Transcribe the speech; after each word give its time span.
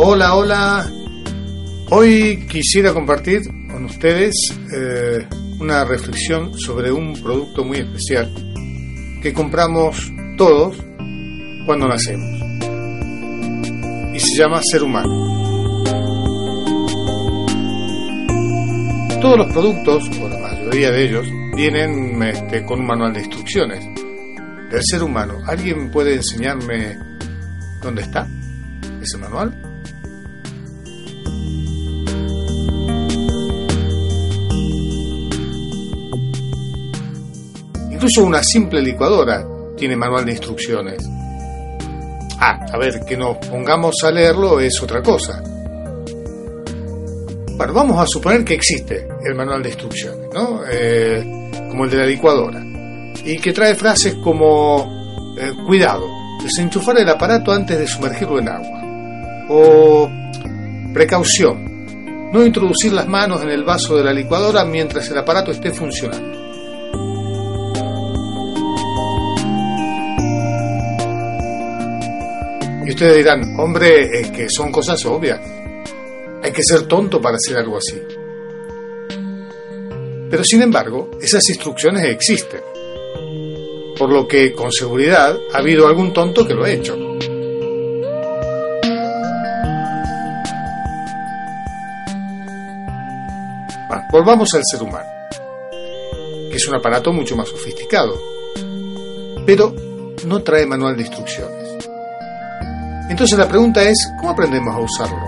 Hola, 0.00 0.36
hola. 0.36 0.88
Hoy 1.90 2.46
quisiera 2.48 2.94
compartir 2.94 3.42
con 3.68 3.84
ustedes 3.86 4.32
eh, 4.72 5.26
una 5.58 5.84
reflexión 5.84 6.56
sobre 6.56 6.92
un 6.92 7.20
producto 7.20 7.64
muy 7.64 7.78
especial 7.78 8.32
que 9.20 9.32
compramos 9.32 10.12
todos 10.36 10.76
cuando 11.66 11.88
nacemos. 11.88 12.30
Y 14.14 14.20
se 14.20 14.38
llama 14.38 14.60
ser 14.70 14.84
humano. 14.84 15.10
Todos 19.20 19.36
los 19.36 19.52
productos, 19.52 20.08
o 20.22 20.28
la 20.28 20.38
mayoría 20.38 20.92
de 20.92 21.08
ellos, 21.08 21.26
vienen 21.56 22.22
este, 22.22 22.64
con 22.64 22.78
un 22.78 22.86
manual 22.86 23.14
de 23.14 23.18
instrucciones 23.22 23.84
del 24.70 24.80
ser 24.80 25.02
humano. 25.02 25.40
¿Alguien 25.44 25.90
puede 25.90 26.14
enseñarme 26.14 26.96
dónde 27.82 28.02
está 28.02 28.28
ese 29.02 29.18
manual? 29.18 29.77
Incluso 37.98 38.22
una 38.22 38.44
simple 38.44 38.80
licuadora 38.80 39.44
tiene 39.76 39.96
manual 39.96 40.24
de 40.24 40.30
instrucciones. 40.30 41.04
Ah, 42.38 42.64
a 42.72 42.78
ver, 42.78 43.04
que 43.04 43.16
nos 43.16 43.38
pongamos 43.38 43.96
a 44.04 44.12
leerlo 44.12 44.60
es 44.60 44.80
otra 44.80 45.02
cosa. 45.02 45.42
Bueno, 47.56 47.72
vamos 47.72 47.98
a 47.98 48.06
suponer 48.06 48.44
que 48.44 48.54
existe 48.54 49.08
el 49.24 49.34
manual 49.34 49.64
de 49.64 49.70
instrucciones, 49.70 50.28
¿no? 50.32 50.60
Eh, 50.70 51.50
como 51.68 51.86
el 51.86 51.90
de 51.90 51.96
la 51.96 52.06
licuadora. 52.06 52.62
Y 53.24 53.36
que 53.38 53.52
trae 53.52 53.74
frases 53.74 54.14
como, 54.22 55.34
eh, 55.36 55.50
cuidado, 55.66 56.06
desenchufar 56.40 56.98
el 57.00 57.08
aparato 57.08 57.50
antes 57.50 57.76
de 57.80 57.88
sumergirlo 57.88 58.38
en 58.38 58.48
agua. 58.48 59.46
O, 59.48 60.08
precaución, 60.94 62.30
no 62.32 62.46
introducir 62.46 62.92
las 62.92 63.08
manos 63.08 63.42
en 63.42 63.50
el 63.50 63.64
vaso 63.64 63.96
de 63.96 64.04
la 64.04 64.12
licuadora 64.12 64.64
mientras 64.64 65.10
el 65.10 65.18
aparato 65.18 65.50
esté 65.50 65.72
funcionando. 65.72 66.37
Y 72.88 72.92
ustedes 72.92 73.18
dirán, 73.18 73.54
hombre, 73.60 74.18
es 74.18 74.30
que 74.30 74.48
son 74.48 74.72
cosas 74.72 75.04
obvias. 75.04 75.38
Hay 76.42 76.50
que 76.50 76.62
ser 76.62 76.84
tonto 76.84 77.20
para 77.20 77.36
hacer 77.36 77.58
algo 77.58 77.76
así. 77.76 78.00
Pero 80.30 80.42
sin 80.42 80.62
embargo, 80.62 81.10
esas 81.20 81.46
instrucciones 81.50 82.02
existen. 82.04 82.62
Por 83.98 84.10
lo 84.10 84.26
que, 84.26 84.54
con 84.54 84.72
seguridad, 84.72 85.38
ha 85.52 85.58
habido 85.58 85.86
algún 85.86 86.14
tonto 86.14 86.48
que 86.48 86.54
lo 86.54 86.64
ha 86.64 86.70
hecho. 86.70 86.96
Volvamos 94.10 94.48
al 94.54 94.62
ser 94.64 94.82
humano, 94.82 95.10
que 96.50 96.56
es 96.56 96.66
un 96.66 96.74
aparato 96.74 97.12
mucho 97.12 97.36
más 97.36 97.50
sofisticado, 97.50 98.18
pero 99.44 99.74
no 100.24 100.42
trae 100.42 100.64
manual 100.64 100.96
de 100.96 101.02
instrucciones. 101.02 101.57
Entonces 103.08 103.38
la 103.38 103.48
pregunta 103.48 103.82
es, 103.82 103.96
¿cómo 104.18 104.30
aprendemos 104.30 104.74
a 104.74 104.78
usarlo? 104.78 105.26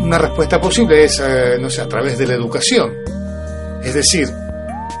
Una 0.00 0.18
respuesta 0.18 0.60
posible 0.60 1.04
es, 1.04 1.20
eh, 1.20 1.56
no 1.60 1.68
sé, 1.68 1.82
a 1.82 1.88
través 1.88 2.16
de 2.16 2.26
la 2.26 2.34
educación. 2.34 2.92
Es 3.82 3.94
decir, 3.94 4.28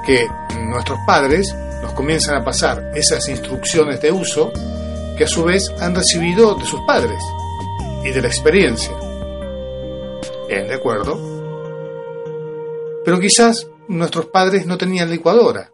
que 0.04 0.26
nuestros 0.68 0.98
padres 1.06 1.54
nos 1.82 1.92
comienzan 1.92 2.34
a 2.34 2.44
pasar 2.44 2.90
esas 2.94 3.28
instrucciones 3.28 4.00
de 4.00 4.10
uso 4.10 4.52
que 5.16 5.24
a 5.24 5.28
su 5.28 5.44
vez 5.44 5.72
han 5.80 5.94
recibido 5.94 6.54
de 6.54 6.66
sus 6.66 6.80
padres 6.82 7.22
y 8.04 8.10
de 8.10 8.20
la 8.20 8.28
experiencia. 8.28 8.92
Bien, 10.48 10.68
de 10.68 10.74
acuerdo. 10.74 11.18
Pero 13.04 13.20
quizás 13.20 13.66
nuestros 13.88 14.26
padres 14.26 14.66
no 14.66 14.76
tenían 14.76 15.10
licuadora. 15.10 15.70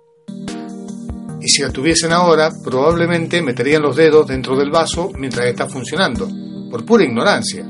Y 1.40 1.48
si 1.48 1.62
la 1.62 1.70
tuviesen 1.70 2.12
ahora, 2.12 2.50
probablemente 2.62 3.42
meterían 3.42 3.82
los 3.82 3.96
dedos 3.96 4.26
dentro 4.26 4.56
del 4.56 4.70
vaso 4.70 5.10
mientras 5.18 5.46
está 5.46 5.66
funcionando, 5.66 6.28
por 6.70 6.84
pura 6.84 7.04
ignorancia. 7.04 7.64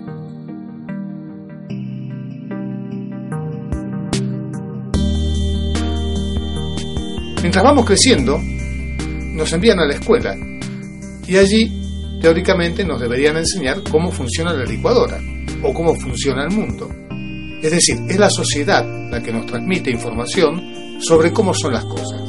Mientras 7.41 7.65
vamos 7.65 7.87
creciendo, 7.87 8.39
nos 8.39 9.53
envían 9.53 9.81
a 9.81 9.87
la 9.87 9.95
escuela 9.95 10.37
y 11.27 11.37
allí, 11.37 12.19
teóricamente, 12.21 12.85
nos 12.85 13.01
deberían 13.01 13.37
enseñar 13.37 13.83
cómo 13.91 14.13
funciona 14.13 14.53
la 14.53 14.65
licuadora 14.65 15.19
o 15.63 15.73
cómo 15.73 15.95
funciona 15.95 16.45
el 16.45 16.51
mundo. 16.51 16.89
Es 17.63 17.71
decir, 17.71 17.97
es 18.09 18.19
la 18.19 18.29
sociedad 18.29 18.85
la 19.09 19.23
que 19.23 19.33
nos 19.33 19.47
transmite 19.47 19.91
información 19.91 21.01
sobre 21.01 21.33
cómo 21.33 21.55
son 21.55 21.73
las 21.73 21.85
cosas. 21.85 22.21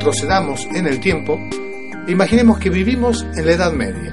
Procedamos 0.00 0.66
en 0.74 0.86
el 0.86 1.00
tiempo 1.00 1.38
imaginemos 2.08 2.58
que 2.58 2.70
vivimos 2.70 3.26
en 3.36 3.46
la 3.46 3.52
Edad 3.52 3.72
Media. 3.72 4.12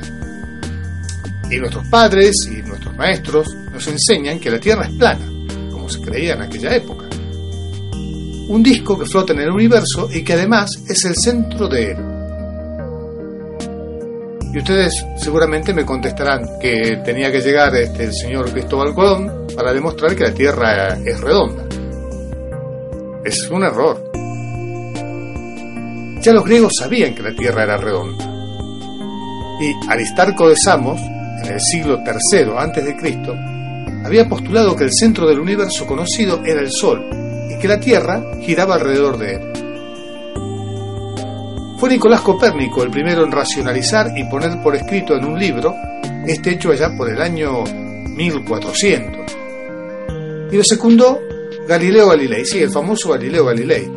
Y 1.49 1.57
nuestros 1.57 1.87
padres 1.87 2.35
y 2.51 2.61
nuestros 2.67 2.95
maestros 2.95 3.55
nos 3.71 3.87
enseñan 3.87 4.39
que 4.39 4.49
la 4.49 4.59
Tierra 4.59 4.85
es 4.85 4.93
plana, 4.93 5.25
como 5.71 5.89
se 5.89 6.01
creía 6.01 6.33
en 6.33 6.41
aquella 6.41 6.75
época. 6.75 7.05
Un 8.47 8.61
disco 8.63 8.97
que 8.97 9.05
flota 9.05 9.33
en 9.33 9.39
el 9.39 9.51
universo 9.51 10.09
y 10.11 10.23
que 10.23 10.33
además 10.33 10.69
es 10.87 11.05
el 11.05 11.15
centro 11.15 11.67
de 11.67 11.91
él. 11.91 12.12
Y 14.53 14.59
ustedes 14.59 15.03
seguramente 15.17 15.73
me 15.73 15.83
contestarán 15.83 16.59
que 16.61 17.01
tenía 17.03 17.31
que 17.31 17.41
llegar 17.41 17.75
este, 17.75 18.03
el 18.03 18.13
señor 18.13 18.51
Cristóbal 18.51 18.93
Colón 18.93 19.47
para 19.55 19.73
demostrar 19.73 20.15
que 20.15 20.25
la 20.25 20.33
Tierra 20.33 20.95
es 21.03 21.19
redonda. 21.19 21.65
Es 23.25 23.49
un 23.49 23.63
error. 23.63 24.11
Ya 26.21 26.33
los 26.33 26.45
griegos 26.45 26.73
sabían 26.77 27.15
que 27.15 27.23
la 27.23 27.33
Tierra 27.33 27.63
era 27.63 27.77
redonda. 27.77 28.25
Y 29.59 29.91
Aristarco 29.91 30.49
de 30.49 30.55
Samos, 30.55 31.01
en 31.01 31.51
el 31.51 31.59
siglo 31.59 31.99
III 32.05 32.51
a.C., 32.55 34.05
había 34.05 34.29
postulado 34.29 34.75
que 34.75 34.83
el 34.83 34.91
centro 34.93 35.27
del 35.27 35.39
universo 35.39 35.87
conocido 35.87 36.43
era 36.45 36.59
el 36.59 36.71
Sol 36.71 37.03
y 37.49 37.57
que 37.57 37.67
la 37.67 37.79
Tierra 37.79 38.21
giraba 38.41 38.75
alrededor 38.75 39.17
de 39.17 39.33
él. 39.33 39.52
Fue 41.83 41.89
Nicolás 41.89 42.21
Copérnico 42.21 42.81
el 42.81 42.91
primero 42.91 43.25
en 43.25 43.31
racionalizar 43.33 44.17
y 44.17 44.23
poner 44.23 44.61
por 44.63 44.73
escrito 44.73 45.17
en 45.17 45.25
un 45.25 45.37
libro 45.37 45.75
este 46.25 46.51
hecho 46.51 46.71
allá 46.71 46.95
por 46.95 47.09
el 47.09 47.21
año 47.21 47.61
1400. 47.65 49.33
Y 50.49 50.55
lo 50.55 50.63
secundó 50.63 51.19
Galileo 51.67 52.07
Galilei, 52.07 52.45
sí, 52.45 52.59
el 52.59 52.71
famoso 52.71 53.09
Galileo 53.09 53.43
Galilei. 53.43 53.91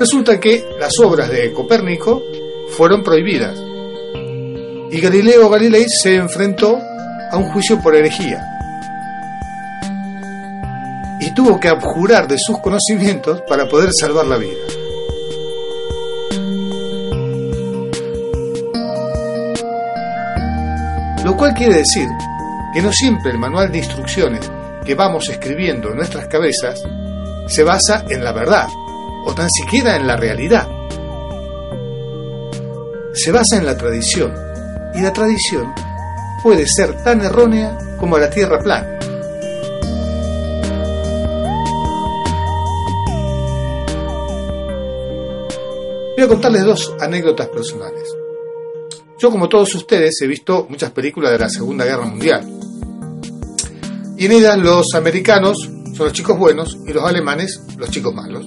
Resulta 0.00 0.40
que 0.40 0.64
las 0.80 0.98
obras 1.00 1.28
de 1.28 1.52
Copérnico 1.52 2.22
fueron 2.70 3.02
prohibidas 3.02 3.60
y 4.90 4.98
Galileo 4.98 5.50
Galilei 5.50 5.84
se 5.86 6.14
enfrentó 6.14 6.78
a 7.30 7.36
un 7.36 7.50
juicio 7.50 7.78
por 7.82 7.94
herejía 7.94 8.42
y 11.20 11.34
tuvo 11.34 11.60
que 11.60 11.68
abjurar 11.68 12.26
de 12.26 12.38
sus 12.38 12.58
conocimientos 12.60 13.42
para 13.46 13.68
poder 13.68 13.90
salvar 13.92 14.24
la 14.24 14.38
vida. 14.38 14.65
Lo 21.36 21.40
cual 21.40 21.52
quiere 21.52 21.74
decir 21.74 22.08
que 22.72 22.80
no 22.80 22.90
siempre 22.90 23.30
el 23.30 23.36
manual 23.36 23.70
de 23.70 23.76
instrucciones 23.76 24.50
que 24.86 24.94
vamos 24.94 25.28
escribiendo 25.28 25.90
en 25.90 25.96
nuestras 25.96 26.28
cabezas 26.28 26.82
se 27.46 27.62
basa 27.62 28.06
en 28.08 28.24
la 28.24 28.32
verdad, 28.32 28.66
o 29.22 29.34
tan 29.34 29.50
siquiera 29.50 29.96
en 29.96 30.06
la 30.06 30.16
realidad. 30.16 30.66
Se 33.12 33.32
basa 33.32 33.58
en 33.58 33.66
la 33.66 33.76
tradición, 33.76 34.32
y 34.94 35.02
la 35.02 35.12
tradición 35.12 35.74
puede 36.42 36.66
ser 36.66 37.02
tan 37.04 37.20
errónea 37.20 37.76
como 38.00 38.16
la 38.16 38.30
tierra 38.30 38.58
plana. 38.58 38.98
Voy 46.16 46.24
a 46.24 46.28
contarles 46.28 46.64
dos 46.64 46.94
anécdotas 46.98 47.48
personales. 47.48 48.15
Yo, 49.18 49.30
como 49.30 49.48
todos 49.48 49.74
ustedes, 49.74 50.20
he 50.22 50.26
visto 50.26 50.66
muchas 50.68 50.90
películas 50.90 51.32
de 51.32 51.38
la 51.38 51.48
Segunda 51.48 51.84
Guerra 51.84 52.04
Mundial. 52.04 52.46
Y 54.18 54.26
en 54.26 54.32
ellas 54.32 54.58
los 54.58 54.94
americanos 54.94 55.58
son 55.94 56.06
los 56.06 56.12
chicos 56.12 56.38
buenos 56.38 56.76
y 56.86 56.92
los 56.92 57.04
alemanes 57.04 57.60
los 57.78 57.90
chicos 57.90 58.14
malos. 58.14 58.46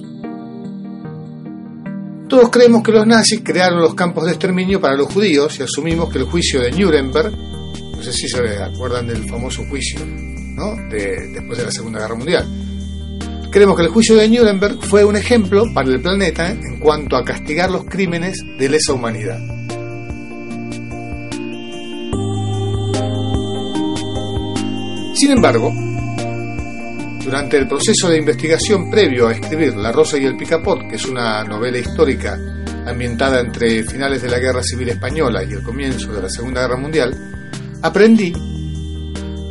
Todos 2.28 2.50
creemos 2.50 2.84
que 2.84 2.92
los 2.92 3.06
nazis 3.06 3.40
crearon 3.44 3.80
los 3.80 3.94
campos 3.94 4.24
de 4.24 4.30
exterminio 4.30 4.80
para 4.80 4.96
los 4.96 5.12
judíos 5.12 5.58
y 5.58 5.64
asumimos 5.64 6.12
que 6.12 6.18
el 6.18 6.24
juicio 6.24 6.60
de 6.60 6.70
Nuremberg, 6.70 7.32
no 7.32 8.02
sé 8.02 8.12
si 8.12 8.28
se 8.28 8.38
acuerdan 8.62 9.08
del 9.08 9.28
famoso 9.28 9.64
juicio, 9.68 9.98
¿no? 10.06 10.76
después 10.88 11.58
de 11.58 11.64
la 11.64 11.72
Segunda 11.72 11.98
Guerra 11.98 12.14
Mundial, 12.14 12.46
Creemos 13.50 13.76
que 13.76 13.82
el 13.82 13.88
juicio 13.88 14.14
de 14.14 14.28
Nuremberg 14.28 14.80
fue 14.80 15.04
un 15.04 15.16
ejemplo 15.16 15.64
para 15.74 15.88
el 15.88 16.00
planeta 16.00 16.52
en 16.52 16.78
cuanto 16.78 17.16
a 17.16 17.24
castigar 17.24 17.68
los 17.68 17.84
crímenes 17.84 18.44
de 18.58 18.68
lesa 18.68 18.92
humanidad. 18.92 19.40
Sin 25.20 25.32
embargo, 25.32 25.70
durante 27.22 27.58
el 27.58 27.68
proceso 27.68 28.08
de 28.08 28.16
investigación 28.16 28.90
previo 28.90 29.28
a 29.28 29.32
escribir 29.32 29.76
La 29.76 29.92
Rosa 29.92 30.16
y 30.16 30.24
el 30.24 30.34
Picapot, 30.34 30.88
que 30.88 30.96
es 30.96 31.04
una 31.04 31.44
novela 31.44 31.76
histórica 31.76 32.38
ambientada 32.86 33.40
entre 33.40 33.84
finales 33.84 34.22
de 34.22 34.30
la 34.30 34.38
Guerra 34.38 34.62
Civil 34.62 34.88
Española 34.88 35.44
y 35.44 35.52
el 35.52 35.62
comienzo 35.62 36.10
de 36.10 36.22
la 36.22 36.30
Segunda 36.30 36.62
Guerra 36.62 36.78
Mundial, 36.78 37.14
aprendí 37.82 38.32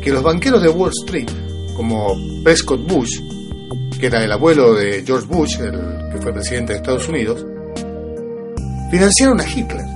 que 0.02 0.10
los 0.10 0.24
banqueros 0.24 0.60
de 0.60 0.70
Wall 0.70 0.90
Street, 1.04 1.30
como 1.76 2.16
Prescott 2.42 2.84
Bush, 2.88 3.20
que 4.00 4.06
era 4.06 4.24
el 4.24 4.32
abuelo 4.32 4.74
de 4.74 5.04
George 5.06 5.28
Bush, 5.28 5.60
el 5.60 6.10
que 6.10 6.18
fue 6.20 6.32
presidente 6.32 6.72
de 6.72 6.78
Estados 6.80 7.08
Unidos, 7.08 7.46
financiaron 8.90 9.40
a 9.40 9.48
Hitler, 9.48 9.86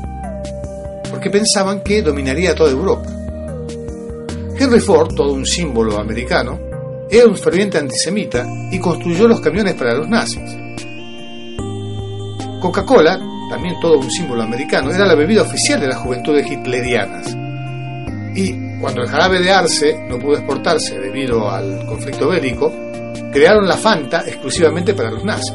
porque 1.10 1.30
pensaban 1.30 1.82
que 1.82 2.00
dominaría 2.00 2.54
toda 2.54 2.70
Europa. 2.70 3.23
Henry 4.56 4.80
Ford, 4.80 5.14
todo 5.14 5.32
un 5.32 5.44
símbolo 5.44 5.98
americano, 5.98 6.58
era 7.10 7.26
un 7.26 7.36
ferviente 7.36 7.78
antisemita 7.78 8.46
y 8.70 8.78
construyó 8.78 9.26
los 9.26 9.40
camiones 9.40 9.74
para 9.74 9.94
los 9.94 10.08
nazis. 10.08 10.56
Coca-Cola, 12.60 13.20
también 13.50 13.74
todo 13.80 13.98
un 13.98 14.10
símbolo 14.10 14.42
americano, 14.42 14.90
era 14.90 15.06
la 15.06 15.14
bebida 15.14 15.42
oficial 15.42 15.80
de 15.80 15.88
las 15.88 15.98
juventudes 15.98 16.50
hitlerianas. 16.50 17.36
Y 18.36 18.78
cuando 18.80 19.02
el 19.02 19.08
jarabe 19.08 19.40
de 19.40 19.50
arce 19.50 20.06
no 20.08 20.18
pudo 20.18 20.34
exportarse 20.34 20.98
debido 20.98 21.50
al 21.50 21.84
conflicto 21.86 22.28
bélico, 22.28 22.72
crearon 23.32 23.66
la 23.66 23.76
Fanta 23.76 24.22
exclusivamente 24.26 24.94
para 24.94 25.10
los 25.10 25.24
nazis. 25.24 25.54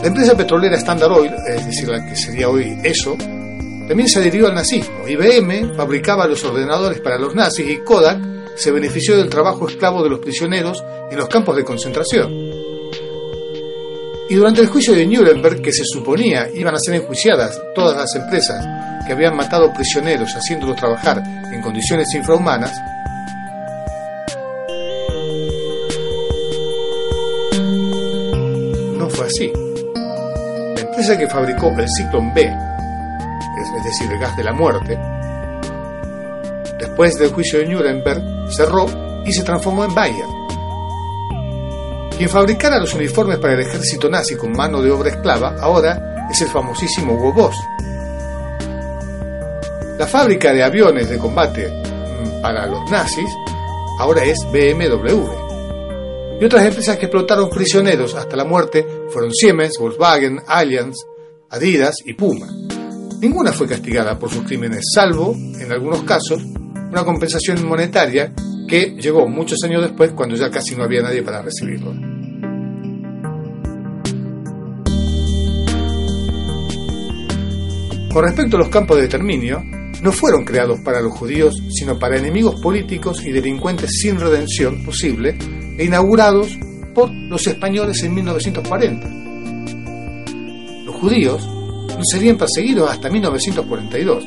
La 0.00 0.06
empresa 0.06 0.36
petrolera 0.36 0.76
Standard 0.76 1.10
Oil, 1.10 1.32
es 1.48 1.66
decir, 1.66 1.88
la 1.88 2.04
que 2.04 2.14
sería 2.14 2.48
hoy 2.48 2.78
eso, 2.84 3.16
también 3.88 4.08
se 4.08 4.20
adhirió 4.20 4.46
al 4.46 4.54
nazismo. 4.54 5.08
IBM 5.08 5.74
fabricaba 5.74 6.28
los 6.28 6.44
ordenadores 6.44 7.00
para 7.00 7.18
los 7.18 7.34
nazis 7.34 7.68
y 7.68 7.78
Kodak 7.78 8.18
se 8.56 8.70
benefició 8.70 9.16
del 9.16 9.28
trabajo 9.28 9.68
esclavo 9.68 10.02
de 10.02 10.10
los 10.10 10.20
prisioneros 10.20 10.84
en 11.10 11.16
los 11.16 11.28
campos 11.28 11.56
de 11.56 11.64
concentración. 11.64 12.30
Y 14.30 14.34
durante 14.34 14.60
el 14.60 14.66
juicio 14.66 14.94
de 14.94 15.06
Nuremberg, 15.06 15.62
que 15.62 15.72
se 15.72 15.84
suponía 15.84 16.50
iban 16.54 16.74
a 16.74 16.78
ser 16.78 16.94
enjuiciadas 16.96 17.58
todas 17.74 17.96
las 17.96 18.14
empresas 18.14 18.64
que 19.06 19.14
habían 19.14 19.34
matado 19.34 19.72
prisioneros 19.72 20.34
haciéndolos 20.34 20.76
trabajar 20.76 21.22
en 21.50 21.62
condiciones 21.62 22.12
infrahumanas, 22.14 22.78
así. 29.28 29.52
La 30.74 30.80
empresa 30.80 31.18
que 31.18 31.26
fabricó 31.28 31.74
el 31.78 31.86
Ciclón 31.88 32.32
B, 32.34 32.50
decir, 33.88 34.10
el 34.10 34.18
gas 34.18 34.36
de 34.36 34.44
la 34.44 34.52
muerte, 34.52 34.98
después 36.78 37.18
del 37.18 37.32
juicio 37.32 37.58
de 37.58 37.66
Nuremberg, 37.66 38.22
cerró 38.50 38.86
y 39.24 39.32
se 39.32 39.42
transformó 39.42 39.84
en 39.84 39.94
Bayer. 39.94 40.26
Quien 42.16 42.28
fabricara 42.28 42.78
los 42.78 42.94
uniformes 42.94 43.38
para 43.38 43.54
el 43.54 43.60
ejército 43.60 44.08
nazi 44.08 44.36
con 44.36 44.52
mano 44.52 44.82
de 44.82 44.90
obra 44.90 45.10
esclava 45.10 45.56
ahora 45.60 46.26
es 46.30 46.40
el 46.40 46.48
famosísimo 46.48 47.14
Hugo 47.14 47.32
Boss. 47.32 47.56
La 49.98 50.06
fábrica 50.06 50.52
de 50.52 50.62
aviones 50.62 51.08
de 51.08 51.18
combate 51.18 51.68
mm, 51.68 52.42
para 52.42 52.66
los 52.66 52.90
nazis 52.90 53.30
ahora 53.98 54.24
es 54.24 54.38
BMW 54.52 55.48
y 56.40 56.44
otras 56.44 56.64
empresas 56.64 56.96
que 56.96 57.06
explotaron 57.06 57.50
prisioneros 57.50 58.14
hasta 58.14 58.36
la 58.36 58.44
muerte 58.44 58.86
fueron 59.10 59.32
Siemens, 59.32 59.76
Volkswagen, 59.78 60.40
Allianz, 60.46 60.96
Adidas 61.50 61.96
y 62.04 62.14
Puma. 62.14 62.67
Ninguna 63.20 63.52
fue 63.52 63.66
castigada 63.66 64.16
por 64.16 64.30
sus 64.30 64.44
crímenes, 64.44 64.84
salvo, 64.94 65.34
en 65.34 65.72
algunos 65.72 66.04
casos, 66.04 66.40
una 66.40 67.04
compensación 67.04 67.66
monetaria 67.66 68.32
que 68.68 68.94
llegó 68.96 69.26
muchos 69.26 69.58
años 69.64 69.82
después 69.82 70.12
cuando 70.12 70.36
ya 70.36 70.50
casi 70.50 70.76
no 70.76 70.84
había 70.84 71.02
nadie 71.02 71.22
para 71.22 71.42
recibirlo. 71.42 71.90
Con 78.12 78.24
respecto 78.24 78.56
a 78.56 78.60
los 78.60 78.68
campos 78.68 78.98
de 78.98 79.04
exterminio, 79.04 79.64
no 80.00 80.12
fueron 80.12 80.44
creados 80.44 80.78
para 80.80 81.00
los 81.00 81.12
judíos, 81.12 81.60
sino 81.70 81.98
para 81.98 82.18
enemigos 82.18 82.60
políticos 82.60 83.24
y 83.26 83.32
delincuentes 83.32 83.98
sin 84.00 84.20
redención 84.20 84.84
posible 84.84 85.36
e 85.76 85.84
inaugurados 85.84 86.56
por 86.94 87.10
los 87.10 87.44
españoles 87.48 88.00
en 88.04 88.14
1940. 88.14 89.08
Los 90.84 90.94
judíos 90.94 91.57
no 91.98 92.02
serían 92.04 92.38
perseguidos 92.38 92.90
hasta 92.90 93.10
1942. 93.10 94.24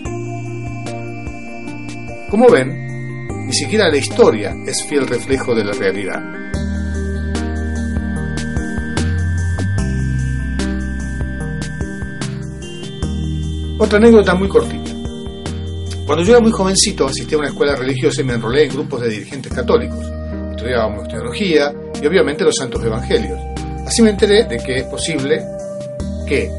Como 2.30 2.50
ven, 2.50 3.48
ni 3.48 3.54
siquiera 3.54 3.90
la 3.90 3.98
historia 3.98 4.54
es 4.68 4.86
fiel 4.86 5.08
reflejo 5.08 5.56
de 5.56 5.64
la 5.64 5.74
realidad. 5.74 6.22
Otra 13.80 13.98
anécdota 13.98 14.36
muy 14.36 14.48
cortita. 14.48 14.92
Cuando 16.06 16.24
yo 16.24 16.34
era 16.34 16.42
muy 16.42 16.52
jovencito 16.52 17.08
asistí 17.08 17.34
a 17.34 17.40
una 17.40 17.48
escuela 17.48 17.76
religiosa 17.76 18.22
y 18.22 18.26
me 18.26 18.34
enrolé 18.34 18.66
en 18.66 18.74
grupos 18.74 19.02
de 19.02 19.10
dirigentes 19.10 19.52
católicos 19.52 20.22
estudiábamos 20.62 21.08
teología 21.08 21.74
y 22.00 22.06
obviamente 22.06 22.44
los 22.44 22.56
santos 22.56 22.84
evangelios. 22.84 23.40
Así 23.86 24.04
me 24.04 24.12
enteré 24.12 24.44
de 24.44 24.58
que 24.58 24.78
es 24.78 24.84
posible 24.84 25.42
que 26.28 26.52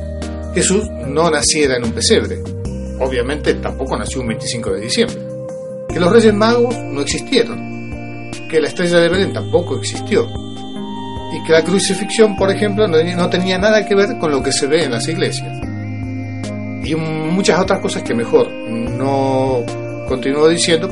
Jesús 0.54 0.88
no 1.06 1.30
naciera 1.30 1.76
en 1.76 1.84
un 1.84 1.92
pesebre. 1.92 2.42
Obviamente 3.00 3.54
tampoco 3.54 3.96
nació 3.96 4.20
un 4.20 4.28
25 4.28 4.72
de 4.72 4.80
diciembre. 4.80 5.18
Que 5.88 5.98
los 5.98 6.12
reyes 6.12 6.34
magos 6.34 6.76
no 6.76 7.00
existieron. 7.00 8.30
Que 8.50 8.60
la 8.60 8.68
estrella 8.68 9.00
de 9.00 9.08
Belén 9.08 9.32
tampoco 9.32 9.76
existió. 9.78 10.26
Y 11.32 11.42
que 11.46 11.52
la 11.52 11.64
crucifixión, 11.64 12.36
por 12.36 12.50
ejemplo, 12.50 12.86
no 12.86 13.30
tenía 13.30 13.58
nada 13.58 13.86
que 13.86 13.94
ver 13.94 14.18
con 14.18 14.30
lo 14.30 14.42
que 14.42 14.52
se 14.52 14.66
ve 14.66 14.84
en 14.84 14.92
las 14.92 15.08
iglesias. 15.08 15.58
Y 16.84 16.94
muchas 16.94 17.60
otras 17.60 17.80
cosas 17.80 18.02
que 18.02 18.14
mejor 18.14 18.50
no 18.50 19.64
continúo 20.08 20.48
diciendo 20.48 20.88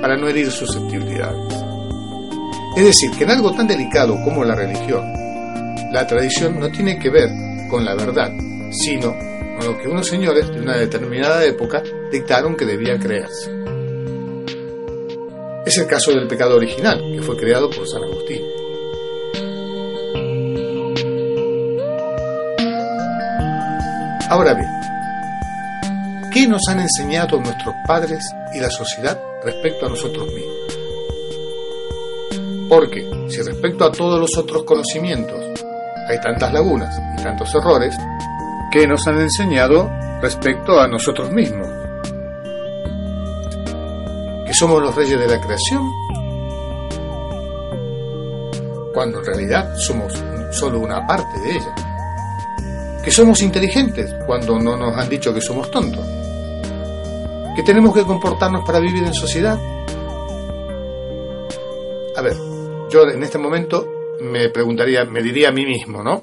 para 0.00 0.16
no 0.16 0.28
herir 0.28 0.50
susceptibilidades. 0.50 1.54
Es 2.76 2.84
decir, 2.84 3.10
que 3.18 3.24
en 3.24 3.30
algo 3.30 3.52
tan 3.52 3.66
delicado 3.66 4.22
como 4.22 4.44
la 4.44 4.54
religión, 4.54 5.12
la 5.92 6.06
tradición 6.06 6.60
no 6.60 6.70
tiene 6.70 6.98
que 6.98 7.10
ver 7.10 7.28
con 7.68 7.84
la 7.84 7.94
verdad, 7.96 8.32
sino 8.70 9.14
con 9.56 9.66
lo 9.66 9.78
que 9.78 9.88
unos 9.88 10.06
señores 10.06 10.48
de 10.48 10.60
una 10.60 10.76
determinada 10.76 11.44
época 11.44 11.82
dictaron 12.10 12.56
que 12.56 12.64
debía 12.64 12.98
creerse. 12.98 13.50
Es 15.66 15.78
el 15.78 15.86
caso 15.86 16.10
del 16.12 16.26
pecado 16.26 16.56
original, 16.56 17.00
que 17.14 17.22
fue 17.22 17.36
creado 17.36 17.68
por 17.70 17.86
San 17.86 18.02
Agustín. 18.02 18.42
Ahora 24.30 24.54
bien, 24.54 24.70
¿qué 26.32 26.46
nos 26.46 26.62
han 26.68 26.80
enseñado 26.80 27.38
nuestros 27.40 27.74
padres 27.86 28.24
y 28.54 28.60
la 28.60 28.70
sociedad 28.70 29.20
respecto 29.44 29.86
a 29.86 29.88
nosotros 29.90 30.26
mismos? 30.32 30.56
Porque 32.68 33.10
si 33.28 33.42
respecto 33.42 33.84
a 33.84 33.90
todos 33.90 34.20
los 34.20 34.30
otros 34.38 34.62
conocimientos 34.62 35.44
hay 36.08 36.20
tantas 36.20 36.52
lagunas 36.52 36.96
y 37.18 37.22
tantos 37.22 37.52
errores, 37.54 37.96
¿qué 38.70 38.86
nos 38.86 39.06
han 39.06 39.20
enseñado 39.20 39.90
respecto 40.22 40.80
a 40.80 40.86
nosotros 40.86 41.30
mismos? 41.32 41.66
Que 44.46 44.54
somos 44.54 44.80
los 44.80 44.94
reyes 44.94 45.18
de 45.18 45.26
la 45.26 45.40
creación, 45.40 45.90
cuando 48.94 49.18
en 49.18 49.24
realidad 49.24 49.76
somos 49.76 50.12
solo 50.52 50.78
una 50.78 51.06
parte 51.06 51.40
de 51.40 51.50
ella. 51.56 51.74
Que 53.02 53.10
somos 53.10 53.42
inteligentes 53.42 54.14
cuando 54.26 54.58
no 54.58 54.76
nos 54.76 54.96
han 54.96 55.08
dicho 55.08 55.32
que 55.32 55.40
somos 55.40 55.70
tontos. 55.70 56.06
Que 57.56 57.62
tenemos 57.64 57.94
que 57.94 58.04
comportarnos 58.04 58.64
para 58.64 58.78
vivir 58.78 59.02
en 59.04 59.14
sociedad. 59.14 59.58
A 62.16 62.22
ver, 62.22 62.36
yo 62.90 63.08
en 63.08 63.22
este 63.22 63.38
momento 63.38 63.86
me 64.20 64.50
preguntaría, 64.50 65.04
me 65.04 65.22
diría 65.22 65.48
a 65.48 65.52
mí 65.52 65.64
mismo, 65.64 66.02
¿no? 66.02 66.22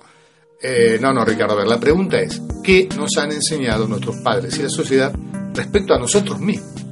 Eh, 0.60 0.98
no, 1.00 1.14
no, 1.14 1.24
Ricardo, 1.24 1.54
a 1.54 1.58
ver, 1.58 1.68
la 1.68 1.80
pregunta 1.80 2.20
es, 2.20 2.42
¿qué 2.64 2.90
nos 2.98 3.16
han 3.18 3.32
enseñado 3.32 3.88
nuestros 3.88 4.16
padres 4.24 4.58
y 4.58 4.64
la 4.64 4.70
sociedad 4.70 5.14
respecto 5.54 5.94
a 5.94 6.00
nosotros 6.00 6.40
mismos? 6.40 6.84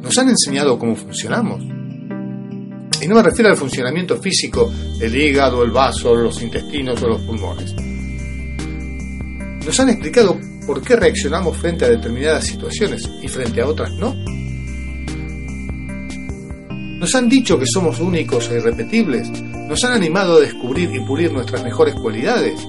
Nos 0.00 0.16
han 0.18 0.28
enseñado 0.28 0.78
cómo 0.78 0.94
funcionamos. 0.94 1.60
Y 3.02 3.08
no 3.08 3.16
me 3.16 3.22
refiero 3.22 3.50
al 3.50 3.56
funcionamiento 3.56 4.16
físico 4.18 4.72
del 4.98 5.16
hígado, 5.16 5.64
el 5.64 5.72
vaso, 5.72 6.14
los 6.14 6.40
intestinos 6.40 7.02
o 7.02 7.08
los 7.08 7.22
pulmones. 7.22 7.74
Nos 9.66 9.80
han 9.80 9.88
explicado 9.88 10.38
por 10.66 10.80
qué 10.82 10.94
reaccionamos 10.94 11.56
frente 11.56 11.84
a 11.84 11.88
determinadas 11.88 12.44
situaciones 12.46 13.10
y 13.20 13.26
frente 13.26 13.60
a 13.60 13.66
otras 13.66 13.90
no. 13.94 14.14
Nos 17.06 17.14
han 17.14 17.28
dicho 17.28 17.56
que 17.56 17.66
somos 17.72 18.00
únicos 18.00 18.50
e 18.50 18.56
irrepetibles. 18.56 19.30
Nos 19.68 19.84
han 19.84 19.92
animado 19.92 20.38
a 20.38 20.40
descubrir 20.40 20.92
y 20.92 20.98
pulir 21.06 21.32
nuestras 21.32 21.62
mejores 21.62 21.94
cualidades. 21.94 22.60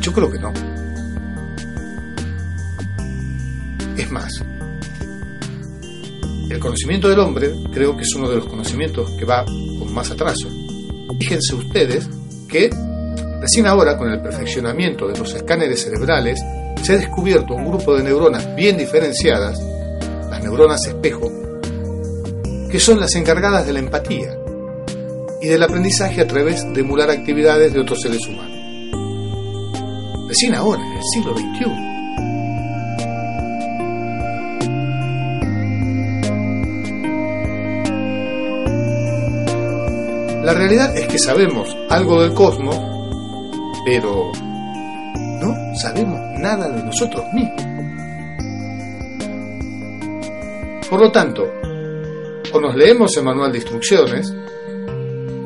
Yo 0.00 0.12
creo 0.14 0.30
que 0.30 0.38
no. 0.38 0.52
Es 3.98 4.10
más, 4.10 4.42
el 6.48 6.58
conocimiento 6.58 7.10
del 7.10 7.18
hombre 7.18 7.52
creo 7.74 7.94
que 7.94 8.04
es 8.04 8.14
uno 8.14 8.30
de 8.30 8.36
los 8.36 8.46
conocimientos 8.46 9.10
que 9.18 9.26
va 9.26 9.44
con 9.44 9.92
más 9.92 10.10
atraso. 10.10 10.48
Fíjense 11.18 11.54
ustedes 11.56 12.08
que 12.48 12.70
recién 13.42 13.66
ahora, 13.66 13.98
con 13.98 14.08
el 14.08 14.22
perfeccionamiento 14.22 15.08
de 15.08 15.18
los 15.18 15.34
escáneres 15.34 15.82
cerebrales, 15.82 16.40
se 16.80 16.94
ha 16.94 16.96
descubierto 16.96 17.54
un 17.54 17.66
grupo 17.66 17.96
de 17.96 18.04
neuronas 18.04 18.54
bien 18.54 18.78
diferenciadas, 18.78 19.60
las 20.30 20.42
neuronas 20.42 20.86
espejo, 20.86 21.30
que 22.70 22.78
son 22.78 23.00
las 23.00 23.14
encargadas 23.16 23.66
de 23.66 23.72
la 23.72 23.80
empatía 23.80 24.38
y 25.40 25.48
del 25.48 25.62
aprendizaje 25.62 26.20
a 26.20 26.26
través 26.26 26.64
de 26.72 26.80
emular 26.80 27.10
actividades 27.10 27.74
de 27.74 27.80
otros 27.80 28.00
seres 28.00 28.24
humanos. 28.26 28.52
Recién 30.28 30.54
ahora, 30.54 30.80
en 30.80 30.92
el 30.92 31.02
siglo 31.12 31.34
XXI. 31.36 31.92
La 40.44 40.54
realidad 40.54 40.96
es 40.96 41.06
que 41.08 41.18
sabemos 41.18 41.76
algo 41.88 42.22
del 42.22 42.34
cosmos, 42.34 42.91
pero 43.84 44.30
no 45.40 45.54
sabemos 45.76 46.20
nada 46.38 46.68
de 46.68 46.82
nosotros 46.82 47.24
mismos. 47.32 47.62
Por 50.88 51.00
lo 51.00 51.10
tanto, 51.10 51.50
o 52.52 52.60
nos 52.60 52.74
leemos 52.76 53.16
el 53.16 53.24
manual 53.24 53.50
de 53.50 53.58
instrucciones, 53.58 54.32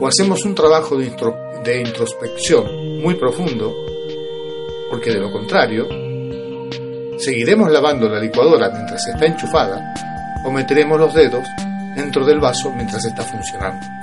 o 0.01 0.07
hacemos 0.07 0.45
un 0.45 0.55
trabajo 0.55 0.97
de, 0.97 1.81
introspección 1.81 3.01
muy 3.01 3.15
profundo, 3.15 3.75
porque 4.91 5.11
de 5.11 5.21
lo 5.21 5.31
contrario, 5.31 5.87
seguiremos 7.19 7.71
lavando 7.71 8.09
la 8.09 8.19
licuadora 8.19 8.71
mientras 8.71 9.07
está 9.07 9.27
enchufada, 9.27 9.95
o 10.45 10.51
meteremos 10.51 10.99
los 10.99 11.15
dedos 11.15 11.47
dentro 11.95 12.25
del 12.27 12.41
vaso 12.41 12.73
mientras 12.73 13.05
está 13.05 13.23
funcionando. 13.23 13.96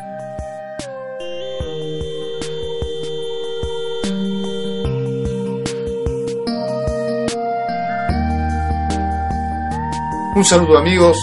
Un 10.44 10.50
saludo 10.50 10.78
amigos 10.78 11.18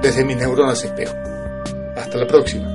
desde 0.00 0.24
mis 0.24 0.38
neuronas 0.38 0.82
espejo. 0.82 1.14
Hasta 1.94 2.16
la 2.16 2.26
próxima. 2.26 2.71